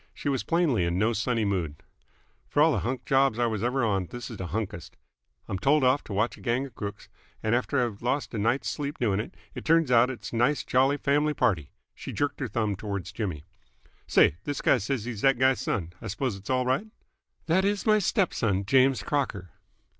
[0.15, 1.75] She was plainly in no sunny mood.
[2.49, 4.97] "'f all th' hunk jobs I was ever on, this is th' hunkest.
[5.47, 7.07] I'm told off 't watch a gang of crooks,
[7.43, 10.63] and after I've lost a night's sleep doing it, it turns out 't's a nice,
[10.63, 13.43] jolly fam'ly party!" She jerked her thumb towards Jimmy.
[14.07, 15.93] "Say, this guy says he's that guy's son.
[16.01, 16.87] I s'pose it's all right?"
[17.45, 19.51] "That is my step son, James Crocker."